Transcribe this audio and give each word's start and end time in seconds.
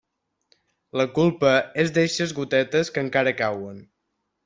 La 1.01 1.05
culpa 1.19 1.53
és 1.85 1.93
d'eixes 1.99 2.35
gotetes 2.41 2.93
que 2.97 3.07
encara 3.07 3.39
cauen. 3.47 3.83